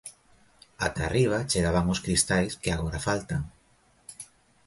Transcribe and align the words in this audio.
Ata 0.85 1.01
arriba 1.07 1.41
chegaban 1.51 1.85
os 1.93 2.03
cristais 2.05 2.51
que 2.61 2.69
agora 2.71 3.03
faltan. 3.07 3.41